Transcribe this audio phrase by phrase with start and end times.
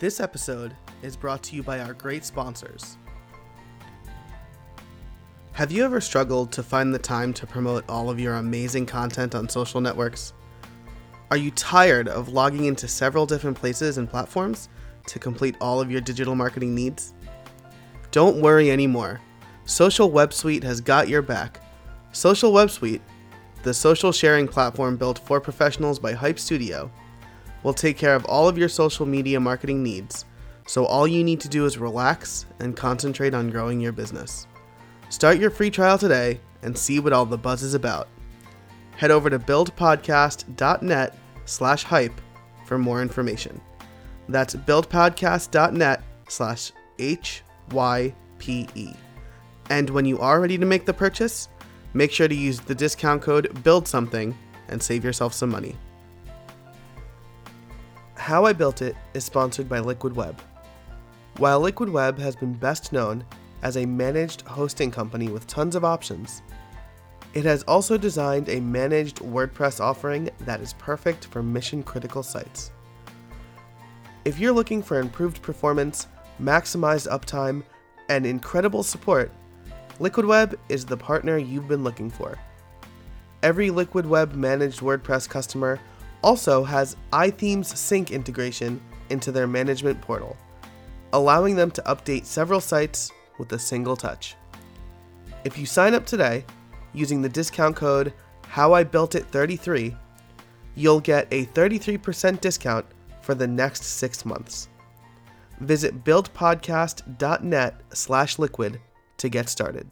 [0.00, 2.96] This episode is brought to you by our great sponsors.
[5.52, 9.34] Have you ever struggled to find the time to promote all of your amazing content
[9.34, 10.32] on social networks?
[11.30, 14.70] Are you tired of logging into several different places and platforms
[15.04, 17.12] to complete all of your digital marketing needs?
[18.10, 19.20] Don't worry anymore.
[19.66, 21.60] Social Web Suite has got your back.
[22.12, 23.02] Social Web Suite,
[23.64, 26.90] the social sharing platform built for professionals by Hype Studio,
[27.62, 30.24] will take care of all of your social media marketing needs,
[30.66, 34.46] so all you need to do is relax and concentrate on growing your business.
[35.08, 38.08] Start your free trial today and see what all the buzz is about.
[38.96, 42.20] Head over to buildpodcast.net slash hype
[42.66, 43.60] for more information.
[44.28, 48.12] That's buildpodcast.net slash H-Y-P-E.
[49.70, 51.48] And when you are ready to make the purchase,
[51.94, 54.36] make sure to use the discount code BUILD something
[54.68, 55.76] and save yourself some money.
[58.20, 60.38] How I Built It is sponsored by Liquid Web.
[61.38, 63.24] While Liquid Web has been best known
[63.62, 66.42] as a managed hosting company with tons of options,
[67.32, 72.70] it has also designed a managed WordPress offering that is perfect for mission critical sites.
[74.26, 76.06] If you're looking for improved performance,
[76.40, 77.64] maximized uptime,
[78.10, 79.32] and incredible support,
[79.98, 82.38] Liquid Web is the partner you've been looking for.
[83.42, 85.80] Every Liquid Web managed WordPress customer
[86.22, 90.36] also has iThemes Sync integration into their management portal,
[91.12, 94.36] allowing them to update several sites with a single touch.
[95.44, 96.44] If you sign up today
[96.92, 98.12] using the discount code
[98.52, 99.96] HowIBuiltIt33,
[100.74, 102.86] you'll get a 33% discount
[103.22, 104.68] for the next six months.
[105.60, 108.80] Visit buildpodcast.net slash liquid
[109.18, 109.90] to get started.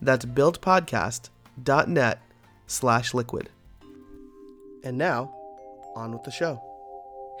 [0.00, 2.20] That's buildpodcast.net
[2.66, 3.50] slash liquid.
[4.84, 5.35] And now,
[5.96, 6.62] on with the show.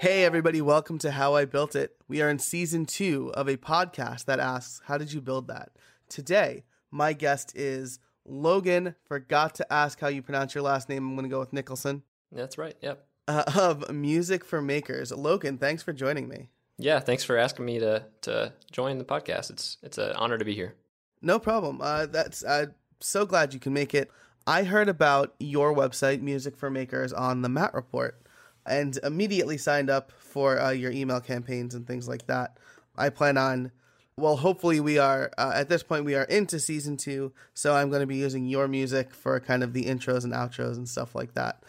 [0.00, 1.94] Hey, everybody, welcome to How I Built It.
[2.08, 5.70] We are in season two of a podcast that asks, How did you build that?
[6.08, 8.94] Today, my guest is Logan.
[9.04, 11.06] Forgot to ask how you pronounce your last name.
[11.06, 12.02] I'm going to go with Nickleson.
[12.32, 12.76] That's right.
[12.80, 13.06] Yep.
[13.28, 15.12] Uh, of Music for Makers.
[15.12, 16.48] Logan, thanks for joining me.
[16.78, 19.50] Yeah, thanks for asking me to to join the podcast.
[19.50, 20.74] It's it's an honor to be here.
[21.22, 21.80] No problem.
[21.80, 24.10] Uh, that's I'm so glad you can make it.
[24.46, 28.20] I heard about your website, Music for Makers, on the Matt Report,
[28.66, 32.58] and immediately signed up for uh, your email campaigns and things like that.
[32.96, 33.72] I plan on,
[34.16, 37.90] well, hopefully we are uh, at this point we are into season two, so I'm
[37.90, 41.14] going to be using your music for kind of the intros and outros and stuff
[41.14, 41.62] like that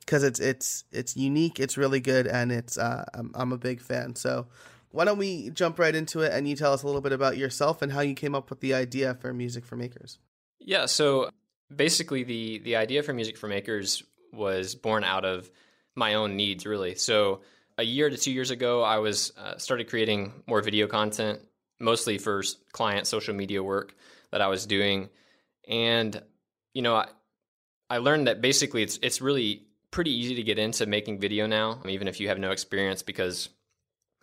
[0.00, 3.80] because it's it's it's unique, it's really good, and it's uh, I'm I'm a big
[3.80, 4.14] fan.
[4.16, 4.46] So
[4.90, 7.36] why don't we jump right into it and you tell us a little bit about
[7.36, 10.18] yourself and how you came up with the idea for Music for Makers?
[10.60, 11.30] Yeah, so
[11.74, 15.50] basically the the idea for Music for Makers was born out of
[15.94, 16.94] my own needs really.
[16.94, 17.40] So
[17.78, 21.40] a year to 2 years ago I was uh, started creating more video content
[21.80, 23.94] mostly for client social media work
[24.30, 25.08] that I was doing
[25.68, 26.20] and
[26.72, 27.08] you know I
[27.90, 31.80] I learned that basically it's it's really pretty easy to get into making video now,
[31.88, 33.48] even if you have no experience, because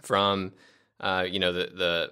[0.01, 0.51] from
[0.99, 2.11] uh, you know the the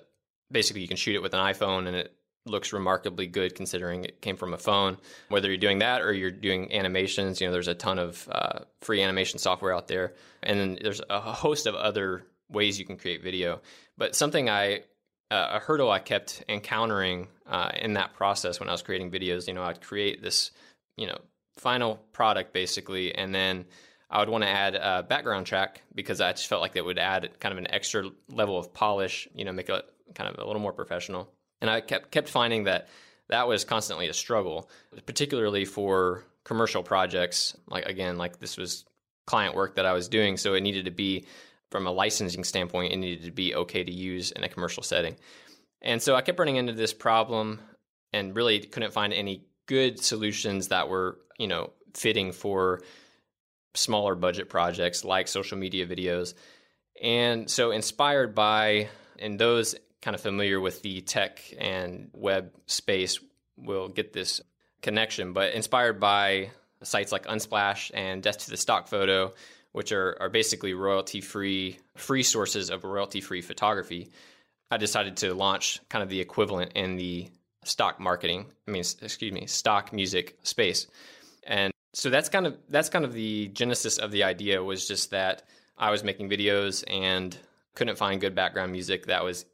[0.51, 2.15] basically you can shoot it with an iPhone and it
[2.49, 4.97] looks remarkably good considering it came from a phone.
[5.29, 8.59] Whether you're doing that or you're doing animations, you know there's a ton of uh,
[8.81, 12.97] free animation software out there, and then there's a host of other ways you can
[12.97, 13.61] create video.
[13.97, 14.83] But something I
[15.31, 19.47] uh, a hurdle I kept encountering uh, in that process when I was creating videos,
[19.47, 20.51] you know, I'd create this,
[20.97, 21.19] you know,
[21.57, 23.65] final product basically, and then
[24.09, 26.97] I would want to add a background track because I just felt like that would
[26.97, 30.47] add kind of an extra level of polish, you know, make it kind of a
[30.47, 31.31] little more professional.
[31.61, 32.87] And I kept kept finding that
[33.29, 34.69] that was constantly a struggle,
[35.05, 37.55] particularly for commercial projects.
[37.67, 38.85] Like again, like this was
[39.27, 41.25] client work that I was doing, so it needed to be
[41.69, 45.15] from a licensing standpoint, it needed to be okay to use in a commercial setting.
[45.81, 47.59] And so I kept running into this problem
[48.11, 52.81] and really couldn't find any good solutions that were, you know, fitting for
[53.75, 56.33] smaller budget projects like social media videos.
[57.01, 58.89] And so inspired by
[59.19, 63.19] and those kind of familiar with the tech and web space
[63.57, 64.42] will get this
[64.81, 66.51] connection, but inspired by
[66.84, 69.34] sites like Unsplash and Death to the Stock Photo,
[69.72, 74.10] which are, are basically royalty free, free sources of royalty free photography,
[74.72, 77.30] I decided to launch kind of the equivalent in the
[77.63, 80.88] stock marketing, I mean, excuse me, stock music space.
[81.46, 85.12] And so that's kind of that's kind of the genesis of the idea was just
[85.12, 85.44] that
[85.78, 87.36] I was making videos and
[87.75, 89.46] couldn't find good background music that was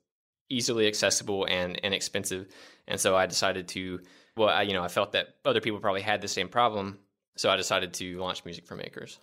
[0.50, 2.48] easily accessible and inexpensive.
[2.88, 4.00] And so I decided to
[4.38, 7.00] well, I, you know, I felt that other people probably had the same problem,
[7.38, 9.18] so I decided to launch Music for Makers.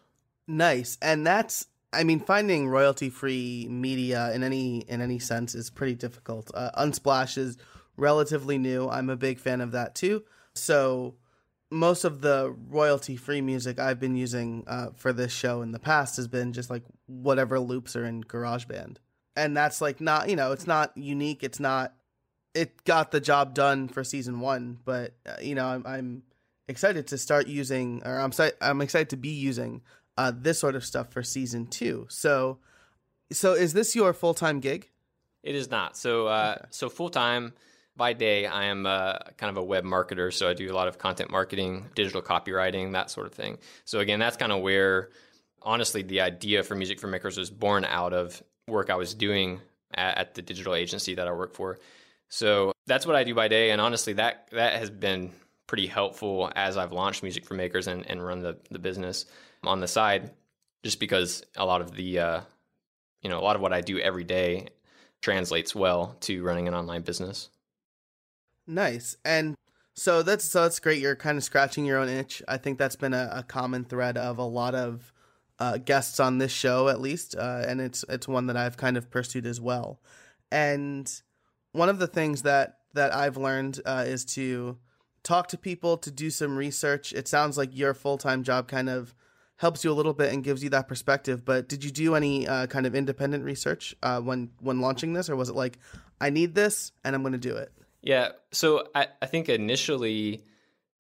[0.48, 0.96] Nice.
[1.02, 6.50] And that's I mean, finding royalty-free media in any in any sense is pretty difficult.
[6.54, 7.58] Uh, Unsplash is
[7.96, 8.88] relatively new.
[8.88, 10.24] I'm a big fan of that too.
[10.54, 11.16] So
[11.70, 16.16] most of the royalty-free music I've been using uh, for this show in the past
[16.16, 18.96] has been just like whatever loops are in GarageBand,
[19.36, 21.42] and that's like not you know it's not unique.
[21.42, 21.94] It's not
[22.54, 26.22] it got the job done for season one, but uh, you know I'm, I'm
[26.68, 29.82] excited to start using or I'm I'm excited to be using
[30.16, 32.06] uh, this sort of stuff for season two.
[32.08, 32.58] So,
[33.32, 34.88] so is this your full time gig?
[35.42, 35.96] It is not.
[35.96, 36.66] So, uh, okay.
[36.70, 37.54] so full time
[37.96, 40.32] by day, I am uh, kind of a web marketer.
[40.32, 43.58] So I do a lot of content marketing, digital copywriting, that sort of thing.
[43.84, 45.10] So again, that's kind of where,
[45.62, 49.60] honestly, the idea for Music for Makers was born out of work I was doing
[49.94, 51.78] at, at the digital agency that I work for.
[52.28, 55.32] So that's what I do by day, and honestly, that that has been
[55.66, 59.26] pretty helpful as I've launched Music for Makers and, and run the the business
[59.64, 60.30] on the side,
[60.82, 62.40] just because a lot of the uh,
[63.20, 64.68] you know a lot of what I do every day
[65.20, 67.48] translates well to running an online business.
[68.66, 69.16] Nice.
[69.24, 69.54] And
[69.94, 71.00] so that's so that's great.
[71.00, 72.42] You're kind of scratching your own itch.
[72.48, 75.12] I think that's been a, a common thread of a lot of
[75.62, 78.96] uh, guests on this show, at least, uh, and it's it's one that I've kind
[78.96, 80.00] of pursued as well.
[80.50, 81.08] And
[81.70, 84.76] one of the things that that I've learned uh, is to
[85.22, 87.12] talk to people, to do some research.
[87.12, 89.14] It sounds like your full time job kind of
[89.56, 91.44] helps you a little bit and gives you that perspective.
[91.44, 95.30] But did you do any uh, kind of independent research uh, when when launching this,
[95.30, 95.78] or was it like
[96.20, 97.70] I need this and I'm going to do it?
[98.02, 98.30] Yeah.
[98.50, 100.42] So I, I think initially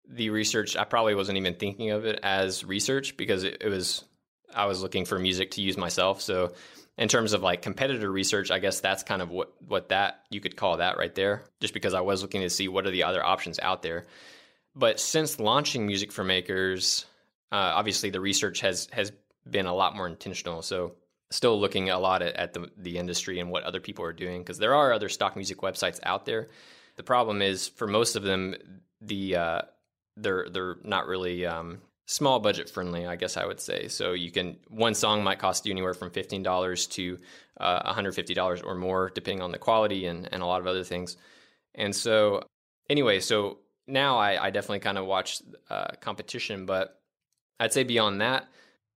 [0.08, 4.05] the research, I probably wasn't even thinking of it as research because it, it was,
[4.54, 6.20] I was looking for music to use myself.
[6.20, 6.52] So
[6.96, 10.40] in terms of like competitor research, I guess that's kind of what, what that, you
[10.40, 13.04] could call that right there, just because I was looking to see what are the
[13.04, 14.06] other options out there.
[14.74, 17.04] But since launching Music for Makers,
[17.50, 19.12] uh, obviously the research has, has
[19.48, 20.62] been a lot more intentional.
[20.62, 20.94] So
[21.30, 24.40] still looking a lot at, at the, the industry and what other people are doing
[24.40, 26.48] because there are other stock music websites out there
[26.98, 28.56] the problem is for most of them,
[29.00, 29.62] the uh,
[30.16, 33.87] they're they're not really um, small budget friendly, I guess I would say.
[33.88, 37.19] So you can one song might cost you anywhere from fifteen dollars to
[37.60, 40.60] uh, one hundred fifty dollars or more, depending on the quality and and a lot
[40.60, 41.16] of other things.
[41.75, 42.43] And so
[42.88, 46.99] anyway, so now I, I definitely kind of watch uh, competition, but
[47.60, 48.49] I'd say beyond that,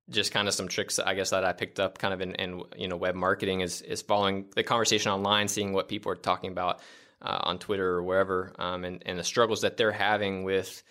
[0.09, 2.63] just kind of some tricks I guess that I picked up kind of in, in
[2.77, 6.51] you know web marketing is is following the conversation online, seeing what people are talking
[6.51, 6.81] about
[7.21, 10.83] uh, on Twitter or wherever, um, and, and the struggles that they're having with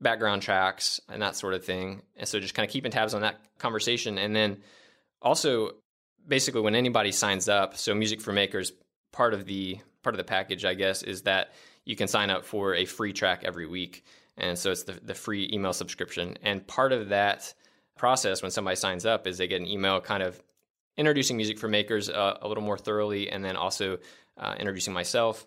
[0.00, 2.02] background tracks and that sort of thing.
[2.16, 4.18] And so just kind of keeping tabs on that conversation.
[4.18, 4.58] And then
[5.20, 5.72] also
[6.26, 8.72] basically when anybody signs up, so Music for Makers,
[9.12, 11.52] part of the part of the package, I guess, is that
[11.84, 14.04] you can sign up for a free track every week.
[14.36, 16.38] And so it's the, the free email subscription.
[16.42, 17.52] And part of that
[17.96, 20.40] process when somebody signs up is they get an email kind of
[20.96, 23.98] introducing Music for Makers uh, a little more thoroughly and then also
[24.36, 25.46] uh, introducing myself.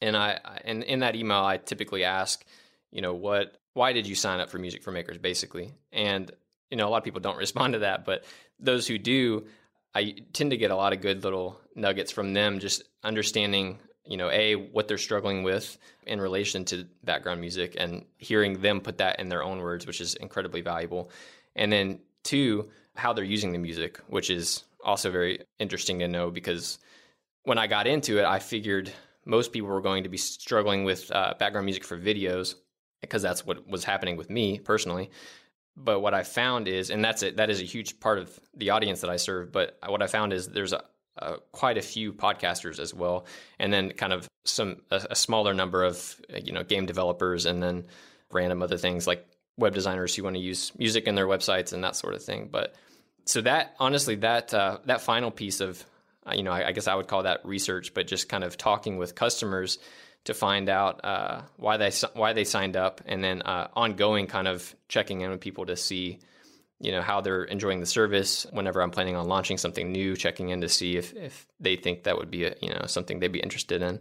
[0.00, 2.44] And I and in that email, I typically ask,
[2.90, 5.72] you know, what why did you sign up for Music for Makers, basically?
[5.92, 6.30] And
[6.70, 8.24] you know, a lot of people don't respond to that, but
[8.58, 9.46] those who do,
[9.94, 14.16] I tend to get a lot of good little nuggets from them, just understanding, you
[14.16, 15.76] know, a what they're struggling with
[16.06, 20.00] in relation to background music, and hearing them put that in their own words, which
[20.00, 21.10] is incredibly valuable.
[21.54, 26.30] And then two, how they're using the music, which is also very interesting to know
[26.30, 26.78] because
[27.44, 28.92] when I got into it, I figured
[29.24, 32.54] most people were going to be struggling with uh, background music for videos
[33.02, 35.10] because that's what was happening with me personally.
[35.76, 38.70] But what I found is, and that's it, that is a huge part of the
[38.70, 39.52] audience that I serve.
[39.52, 40.82] But what I found is there's a,
[41.16, 43.26] a quite a few podcasters as well,
[43.58, 47.62] and then kind of some a, a smaller number of you know game developers, and
[47.62, 47.86] then
[48.30, 49.26] random other things like
[49.58, 52.48] web designers who want to use music in their websites and that sort of thing.
[52.50, 52.74] But
[53.24, 55.84] so that honestly, that uh, that final piece of
[56.26, 58.56] uh, you know, I, I, guess I would call that research, but just kind of
[58.56, 59.78] talking with customers
[60.24, 64.48] to find out uh, why they why they signed up, and then uh, ongoing kind
[64.48, 66.20] of checking in with people to see,
[66.80, 68.46] you know, how they're enjoying the service.
[68.52, 72.04] Whenever I'm planning on launching something new, checking in to see if if they think
[72.04, 74.00] that would be a, you know something they'd be interested in.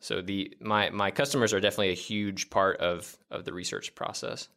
[0.00, 4.48] So the my my customers are definitely a huge part of of the research process.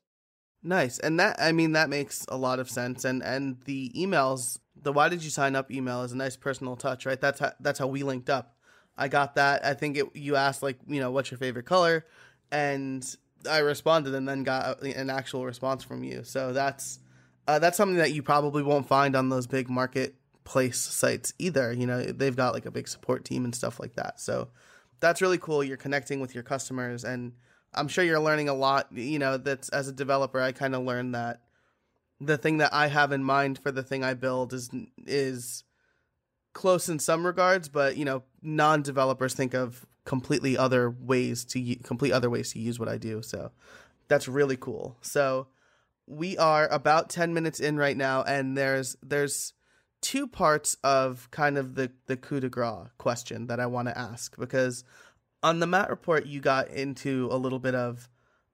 [0.61, 0.99] Nice.
[0.99, 4.93] And that I mean that makes a lot of sense and and the emails the
[4.93, 7.19] why did you sign up email is a nice personal touch, right?
[7.19, 8.55] That's how that's how we linked up.
[9.00, 9.65] I got that.
[9.65, 12.06] I think it you asked like, you know, what's your favorite color
[12.51, 13.03] and
[13.50, 16.24] I responded and then got an actual response from you.
[16.24, 17.00] So that's
[17.48, 21.72] uh, that's something that you probably won't find on those big marketplace sites either.
[21.72, 24.20] You know, they've got like a big support team and stuff like that.
[24.20, 24.50] So
[25.00, 25.63] that's really cool.
[25.63, 27.34] You're connecting with your customers and
[27.74, 28.88] I'm sure you're learning a lot.
[28.91, 31.41] You know, that's as a developer, I kind of learned that
[32.20, 34.70] the thing that I have in mind for the thing I build is
[35.06, 35.63] is
[36.53, 42.12] close in some regards, but you know, non-developers think of completely other ways to complete
[42.12, 43.22] other ways to use what I do.
[43.22, 43.51] So
[44.08, 44.98] that's really cool.
[45.01, 45.48] So
[46.08, 49.53] we are about 10 minutes in right now and there's there's
[50.01, 53.98] two parts of kind of the the coup de grace question that I want to
[53.98, 54.84] ask because
[55.44, 58.10] on the Matt report you got into a little bit of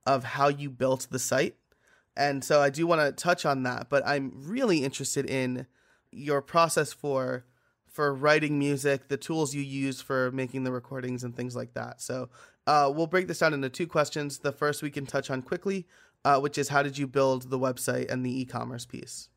[0.05, 1.55] of how you built the site.
[2.17, 5.67] And so I do want to touch on that, but I'm really interested in
[6.11, 7.45] your process for
[7.95, 12.01] for writing music, the tools you use for making the recordings and things like that.
[12.01, 12.27] So
[12.67, 14.39] uh, we'll break this down into two questions.
[14.39, 15.87] The first we can touch on quickly,
[16.25, 19.29] uh, which is how did you build the website and the e-commerce piece?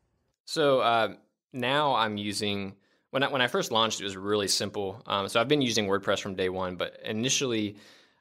[0.43, 1.13] So uh,
[1.53, 2.75] now I'm using
[3.11, 5.01] when I, when I first launched, it was really simple.
[5.07, 7.77] Um, so I've been using WordPress from day one, but initially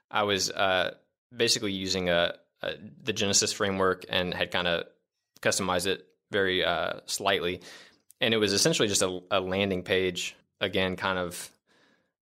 [0.09, 0.95] I was uh,
[1.37, 4.85] basically using a, a, the Genesis framework and had kind of
[5.43, 7.61] customized it very uh, slightly
[8.21, 11.51] and it was essentially just a, a landing page again, kind of.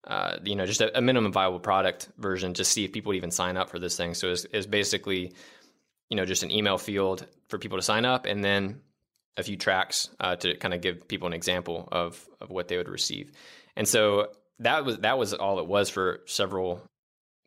[0.08, 3.16] Uh, you know, just a, a, minimum viable product version to see if people would
[3.16, 4.14] even sign up for this thing.
[4.14, 5.34] So it's, it's basically,
[6.12, 8.82] you know, just an email field for people to sign up, and then
[9.38, 12.78] a few tracks uh, to kind of give people an example of of what they
[12.78, 13.32] would receive.
[13.76, 14.28] And so
[14.60, 16.82] that was that was all it was for several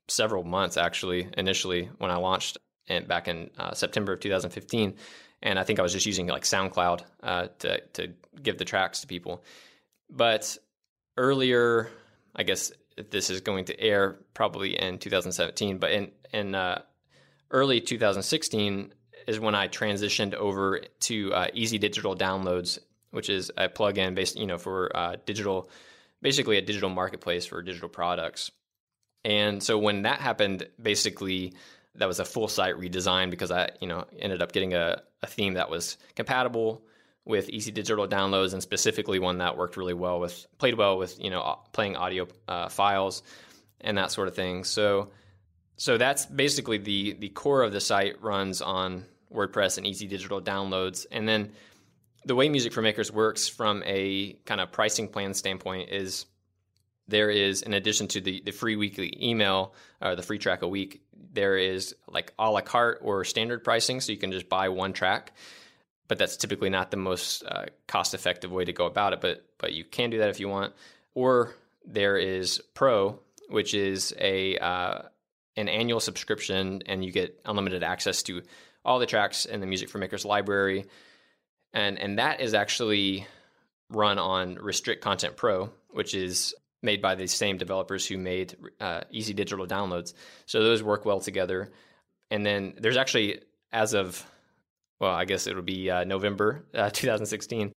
[0.09, 1.29] several months actually.
[1.37, 4.95] Initially, when I launched and back in uh, September of 2015,
[5.43, 9.01] and I think I was just using like SoundCloud uh, to to give the tracks
[9.03, 9.45] to people.
[10.11, 10.57] But
[11.17, 11.91] earlier,
[12.35, 12.73] I guess
[13.11, 16.83] this is going to air probably in 2017, but in in uh,
[17.51, 18.93] early 2016
[19.27, 22.79] is when I transitioned over to uh, Easy Digital Downloads,
[23.11, 25.71] which is a plugin based, you know, for uh, digital,
[26.23, 28.51] basically a digital marketplace for digital products.
[29.25, 31.53] And so when that happened, basically
[31.99, 35.27] that was a full site redesign because I, you know, ended up getting a, a
[35.27, 36.83] theme that was compatible
[37.25, 41.23] with easy digital downloads and specifically one that worked really well with played well with
[41.23, 43.23] you know playing audio uh, files
[43.81, 44.65] and that sort of thing.
[44.65, 45.11] So
[45.77, 50.41] so that's basically the the core of the site runs on WordPress and easy digital
[50.41, 51.53] downloads, and then
[52.25, 56.27] the way Music for Makers works from a kind of pricing plan standpoint is
[57.07, 60.69] there is in addition to the, the free weekly email or the free track a
[60.69, 64.69] week there is like a la carte or standard pricing so you can just buy
[64.69, 65.33] one track
[66.09, 69.45] but that's typically not the most uh, cost effective way to go about it but
[69.59, 70.73] but you can do that if you want.
[71.15, 71.55] Or
[71.85, 75.03] there is pro which is a uh,
[75.57, 78.43] an annual subscription and you get unlimited access to
[78.85, 80.87] all the tracks in the music for makers library
[81.73, 83.27] and and that is actually
[83.91, 89.01] run on restrict content pro which is made by the same developers who made uh,
[89.11, 90.15] Easy Digital Downloads.
[90.47, 91.73] So those work well together.
[92.31, 93.41] And then there's actually,
[93.73, 94.25] as of,
[95.01, 97.73] well, I guess it'll be uh, November uh, 2016.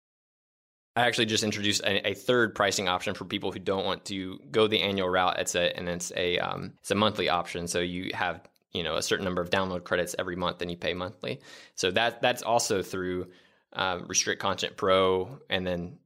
[0.95, 4.39] I actually just introduced a, a, third pricing option for people who don't want to
[4.51, 5.39] go the annual route.
[5.39, 7.67] It's a and it's a um, it's a monthly option.
[7.67, 8.41] So you have
[8.73, 11.39] you know a certain number of download credits every month, and you pay monthly.
[11.75, 13.27] So that that's also through
[13.71, 15.99] um, Restrict Content Pro, and then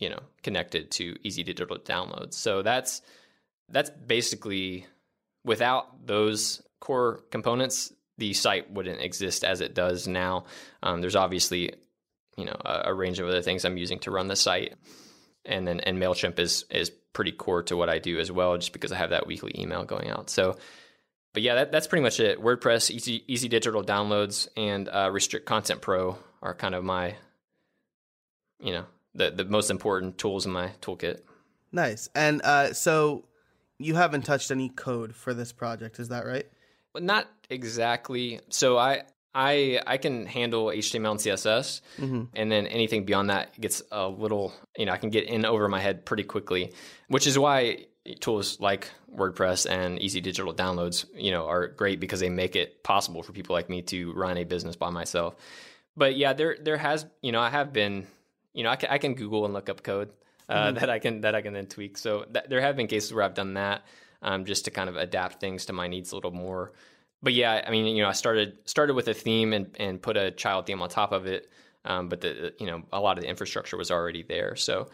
[0.00, 2.34] you know connected to easy digital downloads.
[2.34, 3.02] So that's
[3.68, 4.86] that's basically
[5.44, 10.44] without those core components, the site wouldn't exist as it does now.
[10.82, 11.74] Um, there's obviously
[12.36, 14.74] you know a, a, range of other things I'm using to run the site,
[15.44, 18.72] and then and Mailchimp is is pretty core to what I do as well, just
[18.72, 20.30] because I have that weekly email going out.
[20.30, 20.56] So.
[21.32, 22.42] But yeah, that, that's pretty much it.
[22.42, 27.14] WordPress, easy, easy digital downloads, and uh, Restrict Content Pro are kind of my,
[28.58, 31.20] you know, the the most important tools in my toolkit.
[31.72, 32.08] Nice.
[32.14, 33.24] And uh, so
[33.78, 36.46] you haven't touched any code for this project, is that right?
[36.92, 38.40] But not exactly.
[38.48, 39.02] So I
[39.34, 42.24] I I can handle HTML and CSS, mm-hmm.
[42.34, 44.52] and then anything beyond that gets a little.
[44.76, 46.72] You know, I can get in over my head pretty quickly,
[47.08, 47.86] which is why
[48.20, 52.82] tools like WordPress and Easy Digital Downloads, you know, are great because they make it
[52.82, 55.36] possible for people like me to run a business by myself.
[55.96, 58.06] But yeah, there there has you know I have been
[58.52, 60.10] you know, I can, I can Google and look up code
[60.48, 60.78] uh, mm-hmm.
[60.78, 61.96] that I can that I can then tweak.
[61.96, 63.82] So th- there have been cases where I've done that
[64.22, 66.72] um, just to kind of adapt things to my needs a little more.
[67.22, 70.16] But yeah, I mean, you know, I started started with a theme and and put
[70.16, 71.50] a child theme on top of it.
[71.84, 74.56] Um, but the you know a lot of the infrastructure was already there.
[74.56, 74.90] So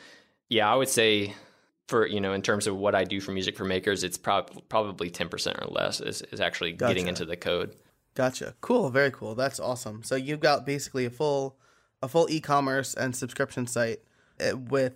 [0.49, 1.35] yeah, I would say
[1.89, 4.69] for you know in terms of what I do for music for makers, it's prob-
[4.69, 6.95] probably ten percent or less is is actually gotcha.
[6.95, 7.75] getting into the code.
[8.15, 8.55] Gotcha.
[8.61, 8.91] Cool.
[8.91, 9.35] Very cool.
[9.35, 10.03] That's awesome.
[10.03, 11.59] So you've got basically a full
[12.03, 14.01] a full e-commerce and subscription site
[14.41, 14.95] eh, with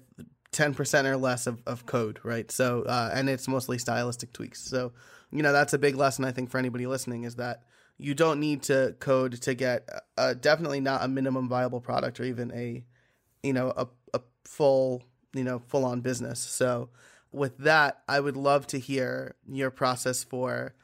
[0.53, 2.51] 10% or less of, of code, right?
[2.51, 4.61] So, uh, and it's mostly stylistic tweaks.
[4.61, 4.93] So,
[5.31, 7.63] you know, that's a big lesson I think for anybody listening is that
[8.01, 9.89] you don't need to code to get
[10.41, 12.83] definitely not a minimum viable product or even a
[13.43, 15.03] you know a, a full
[15.35, 16.89] you know full on business so
[17.31, 20.75] with that i would love to hear your process for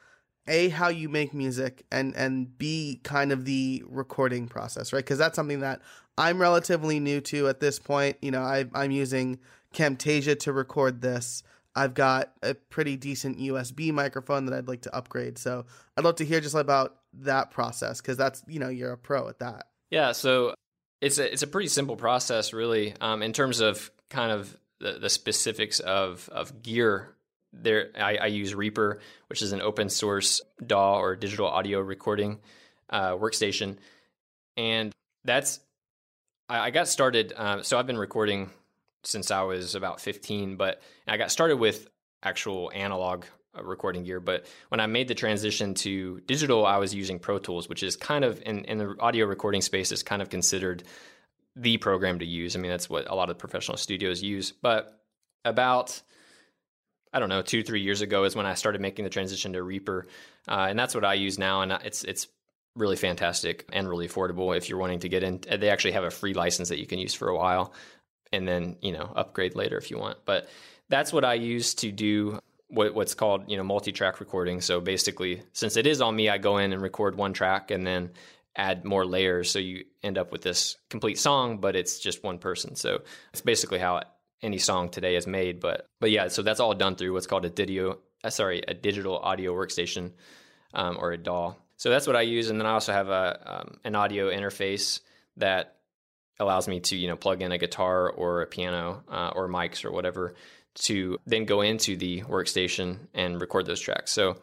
[0.47, 5.17] a how you make music and and b kind of the recording process right because
[5.17, 5.81] that's something that
[6.17, 8.17] i'm relatively new to at this point.
[8.21, 9.39] You know I, i'm using
[9.73, 11.43] camtasia to record this.
[11.75, 15.37] I've got a pretty decent usb microphone that i'd like to upgrade.
[15.37, 18.97] So i'd love to hear just about that process because that's you know you're a
[18.97, 19.67] pro at that.
[19.89, 20.53] Yeah so
[21.01, 24.93] it's a it's a pretty simple process really um, in terms of kind of the,
[24.93, 27.13] the specifics of of gear.
[27.53, 32.39] There I, I, use reaper which is an open source daw or digital audio recording
[32.89, 33.77] uh, workstation.
[34.55, 34.93] And
[35.23, 35.59] that's
[36.49, 38.49] i, I got started uh, so i've been recording
[39.03, 41.87] since i was about 15 but i got started with
[42.23, 43.25] actual analog
[43.57, 44.19] uh, recording gear.
[44.19, 47.95] But when i made the transition to digital i was using pro tools which is
[47.95, 50.83] kind of in, in the audio recording space is kind of considered
[51.57, 52.55] the program to use.
[52.55, 54.51] I mean that's what a lot of professional studios use.
[54.51, 54.99] But
[55.43, 56.01] about
[57.13, 59.63] I don't know, two three years ago is when I started making the transition to
[59.63, 60.07] Reaper,
[60.47, 62.27] uh, and that's what I use now, and it's it's
[62.77, 65.41] really fantastic and really affordable if you're wanting to get in.
[65.59, 67.73] They actually have a free license that you can use for a while,
[68.31, 70.19] and then you know upgrade later if you want.
[70.25, 70.47] But
[70.89, 74.61] that's what I use to do what, what's called you know multi-track recording.
[74.61, 77.85] So basically, since it is on me, I go in and record one track and
[77.85, 78.11] then
[78.55, 82.39] add more layers, so you end up with this complete song, but it's just one
[82.39, 82.75] person.
[82.75, 84.01] So it's basically how
[84.41, 85.59] any song today is made.
[85.59, 88.73] But but yeah, so that's all done through what's called a didio, uh, sorry, a
[88.73, 90.13] digital audio workstation
[90.73, 91.55] um, or a DAW.
[91.77, 94.99] So that's what I use, and then I also have a um, an audio interface
[95.37, 95.75] that
[96.39, 99.85] allows me to you know plug in a guitar or a piano uh, or mics
[99.85, 100.35] or whatever
[100.75, 104.11] to then go into the workstation and record those tracks.
[104.11, 104.37] So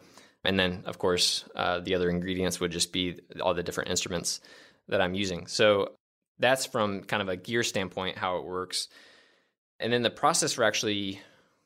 [0.45, 4.41] and then of course uh, the other ingredients would just be all the different instruments
[4.89, 5.47] that I'm using.
[5.47, 5.93] So
[6.39, 8.89] that's from kind of a gear standpoint how it works.
[9.81, 11.21] And then the process for actually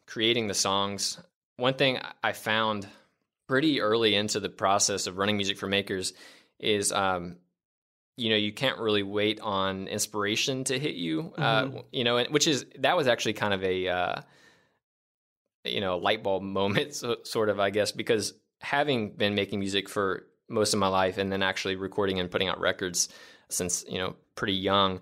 [0.07, 1.19] creating the songs,
[1.57, 2.87] one thing I found
[3.49, 6.13] pretty early into the process of running music for makers
[6.61, 7.37] is um,
[8.17, 11.79] you know you can't really wait on inspiration to hit you uh, mm-hmm.
[11.79, 14.21] uh, you know which is that was actually kind of a uh,
[15.65, 19.89] you know light bulb moment so, sort of i guess because having been making music
[19.89, 23.09] for most of my life and then actually recording and putting out records
[23.49, 25.01] since you know pretty young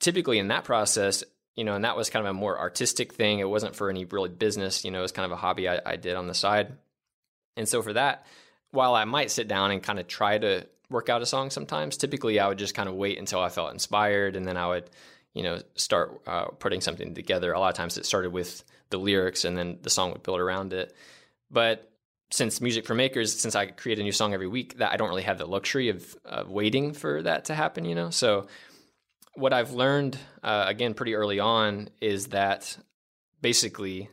[0.00, 1.24] typically in that process
[1.56, 3.38] you know, and that was kind of a more artistic thing.
[3.38, 5.80] It wasn't for any really business, you know, it was kind of a hobby I,
[5.84, 6.72] I did on the side.
[7.56, 8.26] And so for that,
[8.70, 11.96] while I might sit down and kind of try to work out a song sometimes,
[11.96, 14.90] typically I would just kind of wait until I felt inspired and then I would,
[15.34, 17.52] you know, start uh, putting something together.
[17.52, 20.40] A lot of times it started with the lyrics and then the song would build
[20.40, 20.94] around it.
[21.50, 21.90] But
[22.30, 25.08] since music for makers, since I create a new song every week, that I don't
[25.08, 28.10] really have the luxury of, of waiting for that to happen, you know?
[28.10, 28.46] So
[29.34, 32.76] what I've learned uh, again pretty early on is that
[33.40, 34.10] basically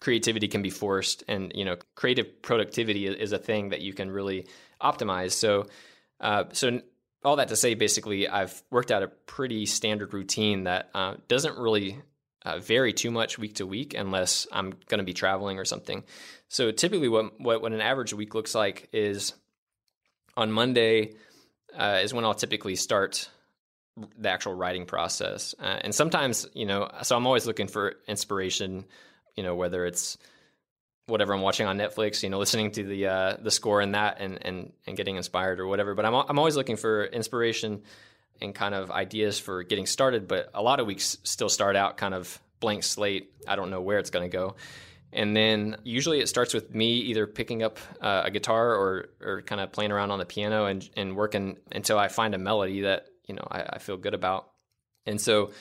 [0.00, 4.10] creativity can be forced, and you know creative productivity is a thing that you can
[4.10, 4.46] really
[4.80, 5.32] optimize.
[5.32, 5.66] So,
[6.20, 6.80] uh, so
[7.24, 11.58] all that to say, basically, I've worked out a pretty standard routine that uh, doesn't
[11.58, 11.98] really
[12.44, 16.04] uh, vary too much week to week unless I'm going to be traveling or something.
[16.48, 19.34] So typically, what, what, what an average week looks like is
[20.36, 21.14] on Monday
[21.76, 23.28] uh, is when I'll typically start
[24.16, 25.54] the actual writing process.
[25.58, 28.84] Uh, and sometimes, you know, so I'm always looking for inspiration,
[29.38, 30.18] you know, whether it's
[31.06, 34.20] whatever I'm watching on Netflix, you know, listening to the uh, the score and that
[34.20, 35.94] and and and getting inspired or whatever.
[35.94, 37.82] But I'm I'm always looking for inspiration
[38.40, 40.26] and kind of ideas for getting started.
[40.26, 43.30] But a lot of weeks still start out kind of blank slate.
[43.46, 44.56] I don't know where it's going to go.
[45.12, 49.42] And then usually it starts with me either picking up uh, a guitar or or
[49.42, 52.80] kind of playing around on the piano and and working until I find a melody
[52.80, 54.50] that you know I, I feel good about.
[55.06, 55.52] And so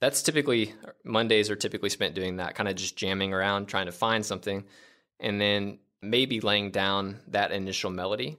[0.00, 3.92] that's typically Mondays are typically spent doing that, kind of just jamming around, trying to
[3.92, 4.64] find something,
[5.20, 8.38] and then maybe laying down that initial melody.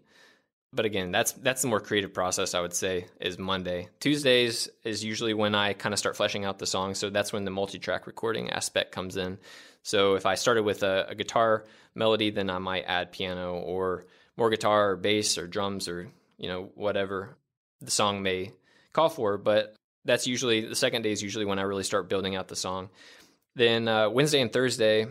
[0.71, 3.89] But again, that's that's the more creative process I would say is Monday.
[3.99, 7.43] Tuesdays is usually when I kind of start fleshing out the song, so that's when
[7.43, 9.39] the multi-track recording aspect comes in.
[9.81, 14.05] So if I started with a, a guitar melody, then I might add piano or
[14.37, 17.35] more guitar or bass or drums or you know whatever
[17.81, 18.51] the song may
[18.93, 19.39] call for.
[19.39, 22.55] But that's usually the second day is usually when I really start building out the
[22.55, 22.89] song.
[23.55, 25.07] Then uh, Wednesday and Thursday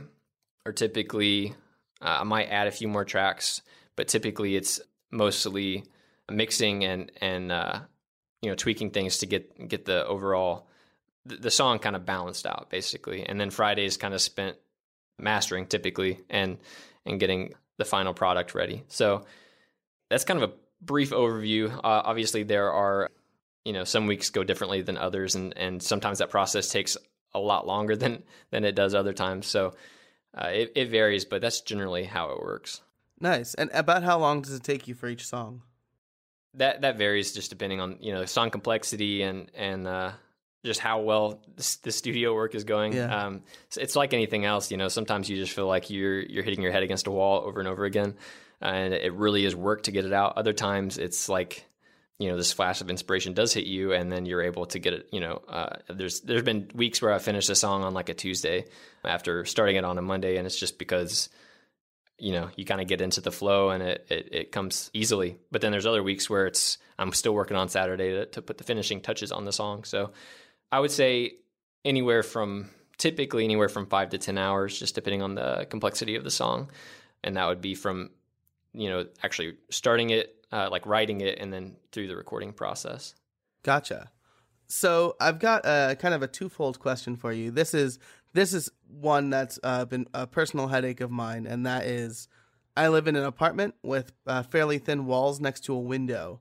[0.64, 1.54] are typically
[2.00, 3.62] uh, I might add a few more tracks,
[3.96, 5.84] but typically it's mostly
[6.30, 7.80] mixing and and uh,
[8.42, 10.68] you know tweaking things to get get the overall
[11.26, 13.24] the, the song kind of balanced out basically.
[13.24, 14.56] And then Friday is kind of spent
[15.18, 16.58] mastering typically and
[17.04, 18.84] and getting the final product ready.
[18.88, 19.24] So
[20.10, 23.10] that's kind of a brief overview, uh, obviously there are,
[23.68, 26.96] you know, some weeks go differently than others, and and sometimes that process takes
[27.34, 29.46] a lot longer than than it does other times.
[29.46, 29.74] So
[30.34, 32.80] uh, it it varies, but that's generally how it works.
[33.20, 33.52] Nice.
[33.52, 35.60] And about how long does it take you for each song?
[36.54, 40.12] That that varies just depending on you know song complexity and and uh,
[40.64, 42.94] just how well the, studio work is going.
[42.94, 43.26] Yeah.
[43.26, 43.42] Um,
[43.76, 44.88] it's like anything else, you know.
[44.88, 47.68] Sometimes you just feel like you're you're hitting your head against a wall over and
[47.68, 48.14] over again,
[48.62, 50.38] and it really is work to get it out.
[50.38, 51.67] Other times, it's like
[52.18, 54.92] you know this flash of inspiration does hit you, and then you're able to get
[54.92, 55.08] it.
[55.12, 58.14] You know, uh, there's there's been weeks where I finished a song on like a
[58.14, 58.64] Tuesday
[59.04, 61.28] after starting it on a Monday, and it's just because
[62.18, 65.38] you know you kind of get into the flow and it, it, it comes easily
[65.52, 68.58] but then there's other weeks where it's i'm still working on saturday to, to put
[68.58, 70.10] the finishing touches on the song so
[70.70, 71.36] I would say
[71.84, 76.24] anywhere from typically anywhere from five to 10 hours, just depending on the complexity of
[76.24, 76.70] the song.
[77.22, 78.10] And that would be from,
[78.72, 83.14] you know, actually starting it, uh, like writing it, and then through the recording process.
[83.62, 84.10] Gotcha.
[84.66, 87.50] So I've got a kind of a twofold question for you.
[87.50, 87.98] This is
[88.34, 92.28] this is one that's uh, been a personal headache of mine, and that is,
[92.76, 96.40] I live in an apartment with uh, fairly thin walls next to a window,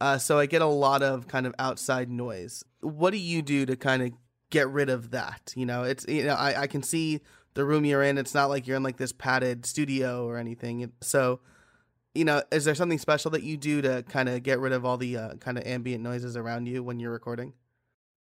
[0.00, 2.62] uh, so I get a lot of kind of outside noise.
[2.80, 4.12] What do you do to kind of
[4.50, 5.54] get rid of that?
[5.56, 7.20] You know, it's you know I, I can see
[7.54, 8.18] the room you're in.
[8.18, 10.92] It's not like you're in like this padded studio or anything.
[11.00, 11.40] So,
[12.14, 14.84] you know, is there something special that you do to kind of get rid of
[14.84, 17.52] all the uh, kind of ambient noises around you when you're recording?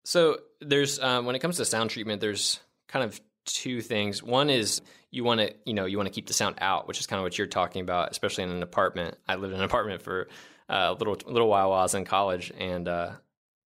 [0.05, 4.21] So there's um, when it comes to sound treatment, there's kind of two things.
[4.21, 6.99] One is you want to you know you want to keep the sound out, which
[6.99, 9.17] is kind of what you're talking about, especially in an apartment.
[9.27, 10.27] I lived in an apartment for
[10.69, 13.11] a little little while while I was in college, and uh,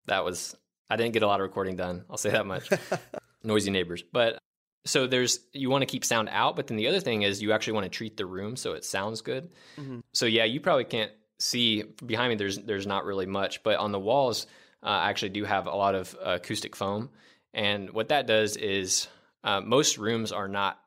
[0.08, 0.56] that was
[0.90, 2.06] I didn't get a lot of recording done.
[2.10, 2.70] I'll say that much.
[3.44, 4.40] Noisy neighbors, but
[4.86, 7.54] so there's you want to keep sound out, but then the other thing is you
[7.54, 9.50] actually want to treat the room so it sounds good.
[9.78, 10.00] Mm-hmm.
[10.14, 12.36] So yeah, you probably can't see behind me.
[12.36, 14.48] There's there's not really much, but on the walls,
[14.84, 17.10] uh, I actually do have a lot of uh, acoustic foam,
[17.54, 19.08] and what that does is
[19.44, 20.80] uh, most rooms are not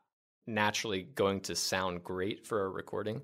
[0.47, 3.23] naturally going to sound great for a recording.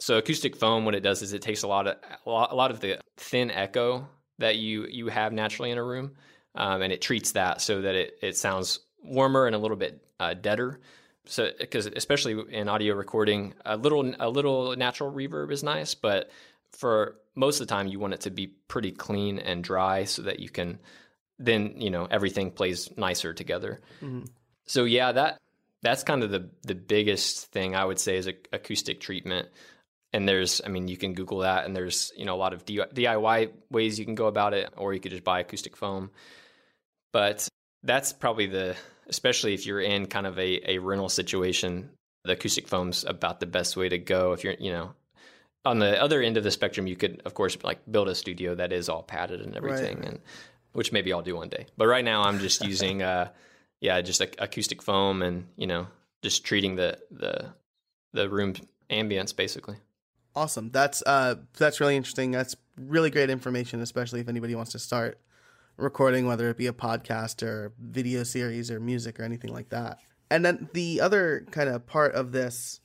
[0.00, 2.80] So acoustic foam, what it does is it takes a lot of a lot, of
[2.80, 4.06] the thin echo
[4.38, 6.12] that you you have naturally in a room,
[6.54, 10.02] um, and it treats that so that it it sounds warmer and a little bit
[10.20, 10.80] uh, deader.
[11.26, 16.30] So because especially in audio recording, a little a little natural reverb is nice, but
[16.70, 20.22] for most of the time you want it to be pretty clean and dry so
[20.22, 20.78] that you can
[21.38, 23.80] then you know everything plays nicer together.
[24.02, 24.24] Mm-hmm.
[24.66, 25.38] So yeah, that
[25.82, 29.48] that's kind of the the biggest thing I would say is acoustic treatment
[30.14, 32.64] and there's i mean you can google that and there's you know a lot of
[32.64, 36.10] diy ways you can go about it or you could just buy acoustic foam
[37.12, 37.46] but
[37.82, 38.76] that's probably the
[39.08, 41.90] especially if you're in kind of a, a rental situation
[42.24, 44.92] the acoustic foam's about the best way to go if you're you know
[45.64, 48.54] on the other end of the spectrum you could of course like build a studio
[48.54, 50.08] that is all padded and everything right.
[50.08, 50.20] and
[50.72, 53.28] which maybe i'll do one day but right now i'm just using uh
[53.80, 55.86] yeah just like acoustic foam and you know
[56.22, 57.46] just treating the the
[58.12, 58.54] the room
[58.90, 59.76] ambience basically
[60.36, 60.70] Awesome.
[60.70, 62.30] That's uh that's really interesting.
[62.30, 65.18] That's really great information, especially if anybody wants to start
[65.76, 69.98] recording, whether it be a podcast or video series or music or anything like that.
[70.30, 72.80] And then the other kind of part of this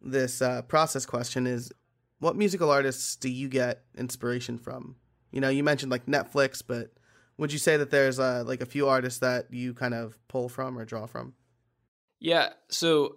[0.00, 1.72] this uh, process question is,
[2.20, 4.96] what musical artists do you get inspiration from?
[5.32, 6.92] You know, you mentioned like Netflix, but
[7.36, 10.48] would you say that there's uh, like a few artists that you kind of pull
[10.48, 11.34] from or draw from?
[12.20, 12.50] Yeah.
[12.68, 13.16] So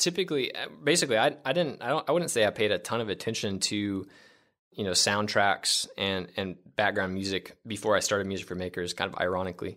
[0.00, 3.00] typically uh, basically I I didn't I don't I wouldn't say I paid a ton
[3.00, 4.06] of attention to
[4.72, 9.20] you know soundtracks and and background music before I started Music for Makers kind of
[9.20, 9.76] ironically.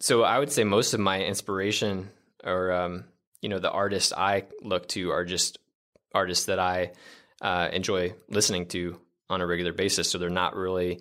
[0.00, 2.10] So I would say most of my inspiration
[2.44, 3.04] or um,
[3.40, 5.58] you know the artists I look to are just
[6.14, 6.92] artists that I
[7.40, 8.98] uh, enjoy listening to
[9.30, 10.10] on a regular basis.
[10.10, 11.00] So they're not really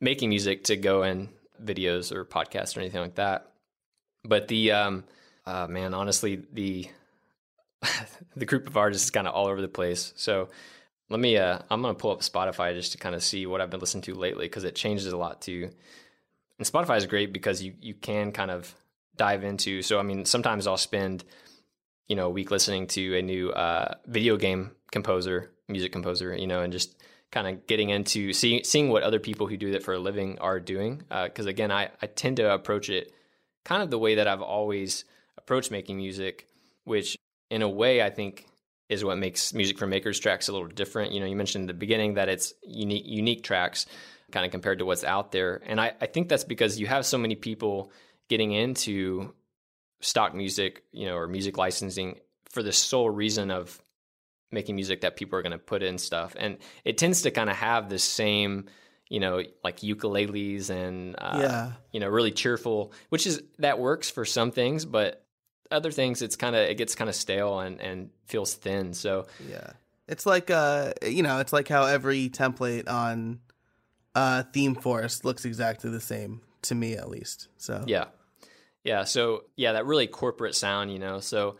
[0.00, 1.28] making music to go in
[1.62, 3.52] videos or podcasts or anything like that.
[4.24, 5.04] But the um,
[5.46, 6.88] uh, man, honestly, the
[8.36, 10.12] the group of artists is kind of all over the place.
[10.16, 10.48] So
[11.10, 13.68] let me, uh, I'm to pull up Spotify just to kind of see what I've
[13.68, 15.70] been listening to lately because it changes a lot too.
[16.58, 18.74] And Spotify is great because you, you can kind of
[19.16, 19.82] dive into.
[19.82, 21.24] So, I mean, sometimes I'll spend,
[22.06, 26.46] you know, a week listening to a new uh, video game composer, music composer, you
[26.46, 26.96] know, and just
[27.32, 30.38] kind of getting into seeing, seeing what other people who do that for a living
[30.38, 31.02] are doing.
[31.08, 33.12] Because uh, again, I, I tend to approach it
[33.64, 35.04] kind of the way that I've always
[35.36, 36.46] approached making music,
[36.84, 37.16] which
[37.50, 38.46] in a way, I think
[38.90, 41.12] is what makes music for makers tracks a little different.
[41.12, 43.86] You know, you mentioned in the beginning that it's unique unique tracks
[44.32, 45.62] kind of compared to what's out there.
[45.64, 47.90] And I, I think that's because you have so many people
[48.28, 49.32] getting into
[50.00, 52.18] stock music, you know, or music licensing
[52.50, 53.80] for the sole reason of
[54.52, 57.48] making music that people are going to put in stuff, and it tends to kind
[57.48, 58.66] of have the same
[59.12, 61.72] you know, like ukuleles and uh, Yeah.
[61.90, 65.26] you know, really cheerful, which is that works for some things, but
[65.70, 68.94] other things it's kind of it gets kind of stale and and feels thin.
[68.94, 69.70] So Yeah.
[70.08, 73.40] It's like uh you know, it's like how every template on
[74.14, 77.48] uh Theme Forest looks exactly the same to me at least.
[77.56, 78.06] So yeah,
[78.84, 79.04] yeah.
[79.04, 81.20] So yeah, that really corporate sound, you know.
[81.20, 81.56] So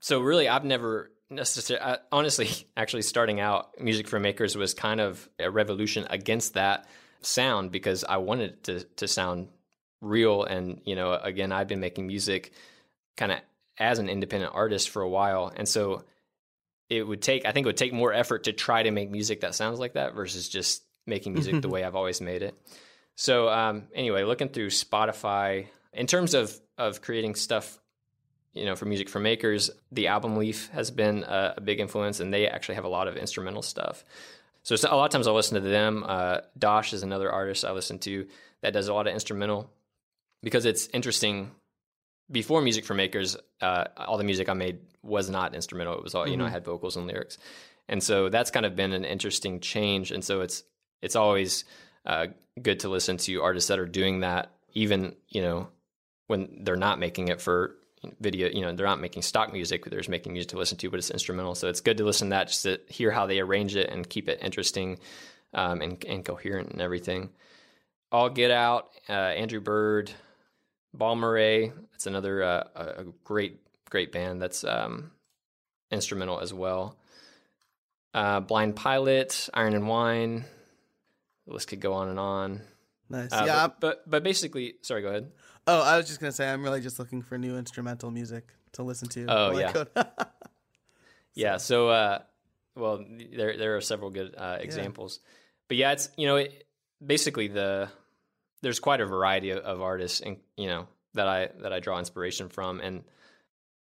[0.00, 5.28] so really, I've never necessarily, honestly, actually, starting out, music for makers was kind of
[5.38, 6.86] a revolution against that
[7.20, 9.48] sound because I wanted it to to sound
[10.00, 10.44] real.
[10.44, 12.52] And you know, again, I've been making music
[13.18, 13.40] kind of
[13.78, 16.04] as an independent artist for a while, and so
[16.88, 19.42] it would take, I think, it would take more effort to try to make music
[19.42, 22.54] that sounds like that versus just making music the way I've always made it.
[23.14, 27.78] So um, anyway, looking through Spotify in terms of of creating stuff
[28.58, 32.20] you know, for music for makers, the album leaf has been a, a, big influence,
[32.20, 34.04] and they actually have a lot of instrumental stuff.
[34.62, 36.04] So a lot of times I'll listen to them.
[36.06, 38.26] Uh, Dosh is another artist I listen to
[38.60, 39.70] that does a lot of instrumental
[40.42, 41.52] because it's interesting.
[42.30, 45.94] Before music for makers, uh, all the music I made was not instrumental.
[45.94, 46.40] It was all, you mm-hmm.
[46.40, 47.38] know, I had vocals and lyrics,
[47.88, 50.10] and so that's kind of been an interesting change.
[50.10, 50.62] And so it's
[51.00, 51.64] it's always
[52.04, 52.26] uh,
[52.60, 55.68] good to listen to artists that are doing that, even you know
[56.26, 57.74] when they're not making it for
[58.20, 60.88] video you know they're not making stock music they're just making music to listen to
[60.88, 63.40] but it's instrumental so it's good to listen to that just to hear how they
[63.40, 64.98] arrange it and keep it interesting
[65.54, 67.30] um, and, and coherent and everything
[68.12, 70.12] all get out uh, andrew bird
[70.96, 75.10] Balmorhea it's another uh, a great great band that's um,
[75.90, 76.96] instrumental as well
[78.14, 80.44] uh, blind pilot iron and wine
[81.46, 82.62] the list could go on and on
[83.08, 85.30] nice uh, yeah but, but but basically sorry go ahead
[85.68, 88.82] Oh, I was just gonna say I'm really just looking for new instrumental music to
[88.82, 89.26] listen to.
[89.28, 89.84] Oh yeah,
[91.34, 91.56] yeah.
[91.58, 92.20] So, uh,
[92.74, 93.04] well,
[93.36, 95.28] there there are several good uh, examples, yeah.
[95.68, 96.66] but yeah, it's you know it,
[97.04, 97.90] basically the
[98.62, 101.98] there's quite a variety of, of, artists and you know that I that I draw
[101.98, 103.04] inspiration from, and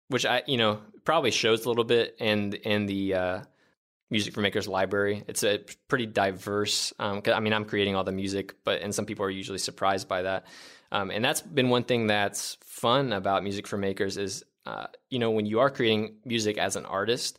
[0.09, 3.41] which I you know probably shows a little bit in in the uh,
[4.11, 5.25] music for makers library.
[5.29, 6.93] It's a pretty diverse.
[6.99, 10.09] Um, I mean, I'm creating all the music, but and some people are usually surprised
[10.09, 10.47] by that.
[10.93, 15.21] Um, and that's been one thing that's fun about music for makers is, uh, you
[15.21, 17.39] know, when you are creating music as an artist,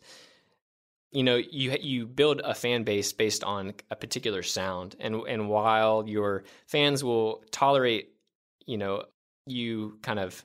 [1.12, 5.48] you know, you you build a fan base based on a particular sound, and and
[5.48, 8.14] while your fans will tolerate,
[8.66, 9.04] you know,
[9.46, 10.44] you kind of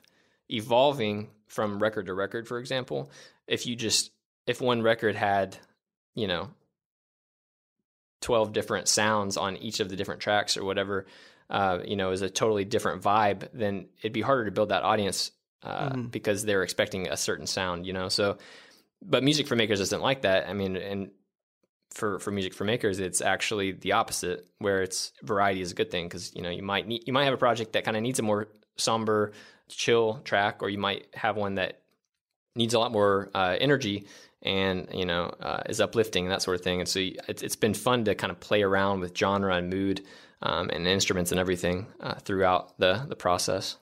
[0.50, 3.10] evolving from record to record, for example,
[3.46, 4.10] if you just
[4.46, 5.56] if one record had,
[6.14, 6.50] you know,
[8.20, 11.06] 12 different sounds on each of the different tracks or whatever
[11.50, 14.82] uh, you know, is a totally different vibe, then it'd be harder to build that
[14.82, 15.30] audience
[15.62, 16.06] uh, mm-hmm.
[16.06, 18.08] because they're expecting a certain sound, you know.
[18.08, 18.36] So,
[19.02, 20.48] but music for makers isn't like that.
[20.48, 21.10] I mean, and
[21.90, 25.90] for for music for makers, it's actually the opposite, where it's variety is a good
[25.90, 28.02] thing because you know you might need you might have a project that kind of
[28.02, 29.32] needs a more somber,
[29.68, 31.82] chill track, or you might have one that
[32.54, 34.06] needs a lot more uh, energy
[34.42, 36.80] and you know uh, is uplifting and that sort of thing.
[36.80, 40.04] And so it's, it's been fun to kind of play around with genre and mood
[40.42, 43.76] um, and instruments and everything uh, throughout the the process.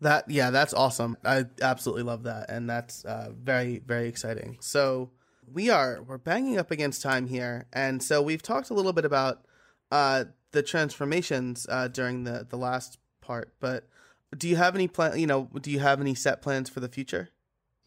[0.00, 1.16] That yeah, that's awesome.
[1.24, 4.58] I absolutely love that, and that's uh, very very exciting.
[4.60, 5.10] So
[5.52, 9.04] we are we're banging up against time here, and so we've talked a little bit
[9.04, 9.44] about
[9.90, 13.88] uh, the transformations uh, during the the last part, but
[14.36, 15.18] do you have any plan?
[15.18, 17.30] You know, do you have any set plans for the future?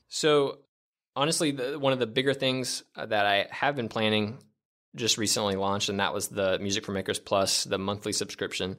[0.08, 0.60] So
[1.16, 4.40] honestly, the, one of the bigger things uh, that I have been planning
[4.96, 8.78] just recently launched, and that was the Music for Makers Plus, the monthly subscription.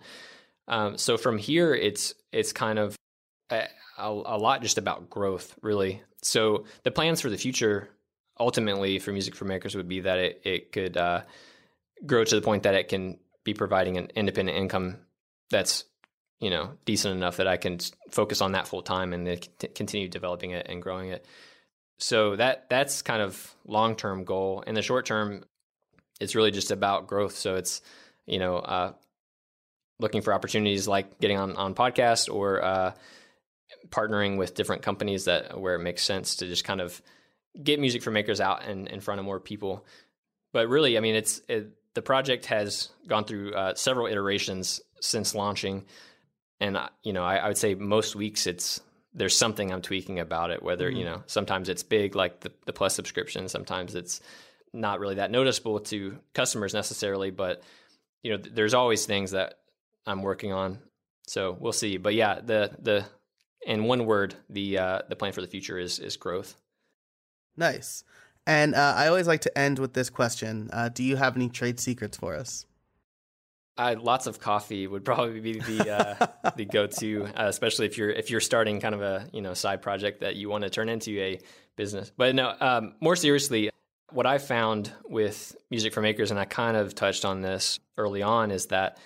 [0.69, 2.97] Um, so from here, it's it's kind of
[3.53, 6.03] a, a, lot just about growth, really.
[6.23, 7.89] So the plans for the future,
[8.39, 11.23] ultimately, for Music for Makers would be that it it could uh,
[12.05, 14.99] grow to the point that it can be providing an independent income
[15.51, 15.85] that's
[16.41, 17.79] you know decent enough that I can
[18.11, 21.27] focus on that full time and continue developing it and growing it.
[21.99, 24.63] So that that's kind of long term goal.
[24.67, 25.45] In the short term,
[26.21, 27.37] it's really just about growth.
[27.37, 27.81] So it's
[28.27, 28.93] you know uh,
[30.01, 32.93] looking for opportunities like getting on on podcast or uh,
[33.89, 37.01] partnering with different companies that where it makes sense to just kind of
[37.61, 39.85] get music for makers out and in front of more people.
[40.53, 45.35] But really, I mean, it's it, the project has gone through uh, several iterations since
[45.35, 45.85] launching,
[46.61, 48.81] and uh, you know, I, I, would say most weeks it's
[49.15, 50.63] there's something I'm tweaking about it.
[50.63, 50.99] Whether mm-hmm.
[50.99, 54.21] you know, sometimes it's big like the the plus subscription, sometimes it's
[54.73, 57.63] not really that noticeable to customers necessarily, but
[58.23, 59.59] you know, there's always things that
[60.07, 60.79] I'm working on.
[61.27, 61.97] So we'll see.
[61.99, 63.05] But yeah, the the
[63.67, 66.57] in one word, the uh, the plan for the future is is growth.
[67.57, 68.05] Nice.
[68.47, 71.49] And uh, I always like to end with this question uh, Do you have any
[71.49, 72.67] trade secrets for us?
[73.79, 78.11] Uh, lots of coffee would probably be the uh, the go-to, uh, especially if you're
[78.11, 80.89] if you're starting kind of a you know side project that you want to turn
[80.89, 81.41] into a
[81.77, 82.13] business.
[82.17, 83.71] But no, um, more seriously,
[84.11, 88.23] what I found with Music for Makers, and I kind of touched on this early
[88.23, 88.99] on, is that,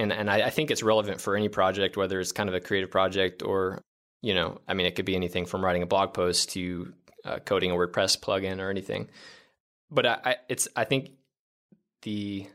[0.00, 2.60] and and I, I think it's relevant for any project, whether it's kind of a
[2.60, 3.82] creative project or
[4.22, 6.92] you know, I mean, it could be anything from writing a blog post to
[7.24, 9.08] uh, coding a WordPress plugin or anything.
[9.90, 11.10] But I, I, it's I think
[12.02, 12.46] the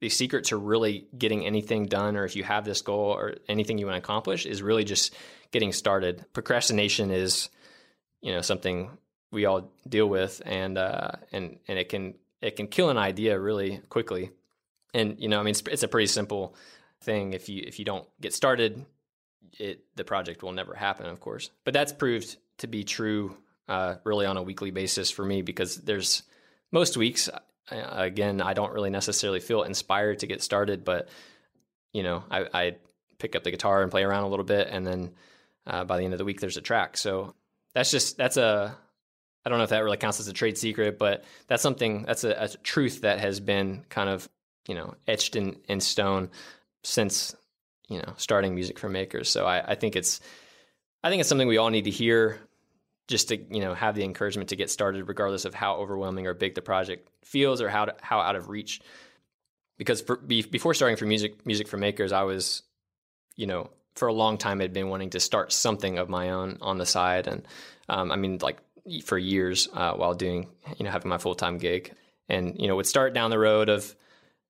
[0.00, 3.78] the secret to really getting anything done, or if you have this goal or anything
[3.78, 5.14] you want to accomplish, is really just
[5.50, 6.24] getting started.
[6.32, 7.48] Procrastination is,
[8.20, 8.90] you know, something
[9.30, 13.38] we all deal with, and uh, and and it can it can kill an idea
[13.38, 14.30] really quickly.
[14.92, 16.54] And you know, I mean, it's, it's a pretty simple
[17.04, 17.32] thing.
[17.32, 18.84] If you if you don't get started,
[19.58, 21.50] it the project will never happen, of course.
[21.64, 23.36] But that's proved to be true
[23.68, 26.22] uh, really on a weekly basis for me because there's
[26.72, 27.28] most weeks
[27.70, 31.08] again, I don't really necessarily feel inspired to get started, but
[31.92, 32.76] you know, I, I
[33.18, 35.14] pick up the guitar and play around a little bit, and then
[35.66, 36.96] uh, by the end of the week, there's a track.
[36.96, 37.34] So
[37.74, 38.76] that's just that's a
[39.44, 42.24] I don't know if that really counts as a trade secret, but that's something that's
[42.24, 44.28] a, a truth that has been kind of
[44.66, 46.30] you know etched in in stone
[46.84, 47.34] since
[47.88, 49.28] you know starting music for makers.
[49.28, 50.20] So I, I think it's
[51.02, 52.38] I think it's something we all need to hear
[53.08, 56.34] just to you know have the encouragement to get started regardless of how overwhelming or
[56.34, 58.80] big the project feels or how to, how out of reach.
[59.76, 62.62] Because for, be, before starting for music music for makers i was
[63.36, 66.58] you know for a long time had been wanting to start something of my own
[66.60, 67.26] on the side.
[67.26, 67.46] And
[67.88, 68.58] um, i mean like
[69.04, 71.92] for years uh, while doing you know having my full-time gig.
[72.28, 73.94] And you know would start down the road of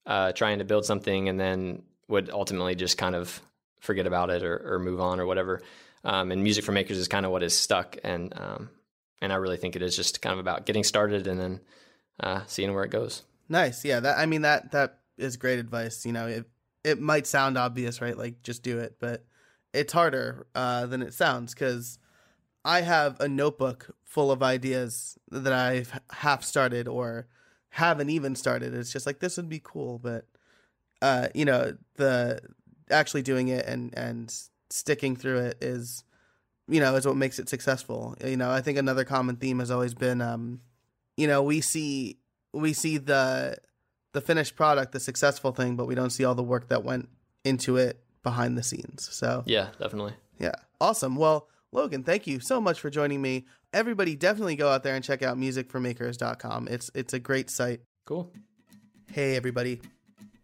[0.07, 3.41] uh, trying to build something and then would ultimately just kind of
[3.81, 5.63] forget about it or, or move on or whatever
[6.05, 8.71] um, and music for makers is kind of what is stuck and um,
[9.21, 11.61] and I really think it is just kind of about getting started and then
[12.21, 13.23] uh, seeing where it goes.
[13.49, 14.01] Nice, yeah.
[14.01, 16.05] That I mean that that is great advice.
[16.05, 16.45] You know, it
[16.85, 18.17] it might sound obvious, right?
[18.17, 19.25] Like just do it, but
[19.73, 21.99] it's harder uh, than it sounds because
[22.65, 27.27] I have a notebook full of ideas that I've half started or
[27.71, 28.75] haven't even started.
[28.75, 30.27] It's just like this would be cool, but
[31.03, 32.41] uh, you know the
[32.91, 34.35] actually doing it and and
[34.71, 36.05] sticking through it is
[36.69, 38.17] you know is what makes it successful.
[38.25, 40.61] You know i think another common theme has always been um
[41.17, 42.19] you know we see
[42.53, 43.57] we see the
[44.13, 47.09] the finished product the successful thing but we don't see all the work that went
[47.45, 49.09] into it behind the scenes.
[49.13, 50.15] So yeah definitely.
[50.39, 50.55] Yeah.
[50.81, 51.17] Awesome.
[51.17, 53.47] Well logan thank you so much for joining me.
[53.73, 57.81] Everybody definitely go out there and check out musicformakers.com it's it's a great site.
[58.07, 58.33] Cool.
[59.13, 59.81] Hey everybody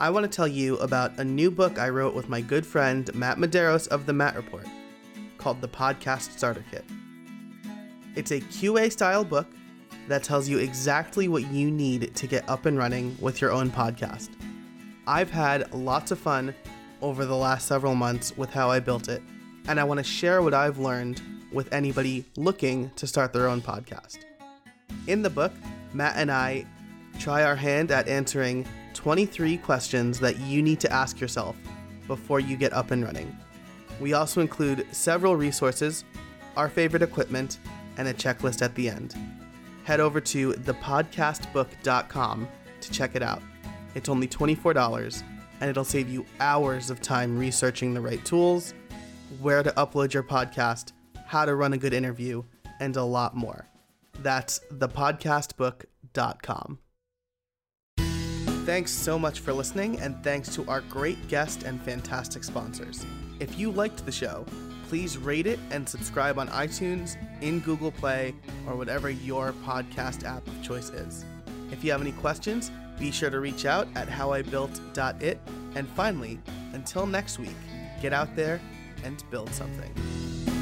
[0.00, 3.14] I want to tell you about a new book I wrote with my good friend
[3.14, 4.66] Matt Medeiros of The Matt Report
[5.36, 6.86] called The Podcast Starter Kit.
[8.16, 9.46] It's a QA style book
[10.08, 13.70] that tells you exactly what you need to get up and running with your own
[13.70, 14.30] podcast.
[15.06, 16.54] I've had lots of fun
[17.02, 19.20] over the last several months with how I built it,
[19.68, 21.20] and I want to share what I've learned
[21.52, 24.20] with anybody looking to start their own podcast.
[25.08, 25.52] In the book,
[25.92, 26.64] Matt and I
[27.18, 28.66] try our hand at answering
[29.00, 31.56] 23 questions that you need to ask yourself
[32.06, 33.34] before you get up and running.
[33.98, 36.04] We also include several resources,
[36.54, 37.60] our favorite equipment,
[37.96, 39.14] and a checklist at the end.
[39.84, 42.48] Head over to thepodcastbook.com
[42.82, 43.40] to check it out.
[43.94, 45.22] It's only $24
[45.62, 48.74] and it'll save you hours of time researching the right tools,
[49.40, 50.92] where to upload your podcast,
[51.24, 52.42] how to run a good interview,
[52.80, 53.66] and a lot more.
[54.18, 56.78] That's thepodcastbook.com.
[58.64, 63.04] Thanks so much for listening, and thanks to our great guest and fantastic sponsors.
[63.40, 64.44] If you liked the show,
[64.88, 68.34] please rate it and subscribe on iTunes, in Google Play,
[68.68, 71.24] or whatever your podcast app of choice is.
[71.72, 75.40] If you have any questions, be sure to reach out at howibuilt.it.
[75.74, 76.38] And finally,
[76.72, 77.56] until next week,
[78.02, 78.60] get out there
[79.02, 80.59] and build something.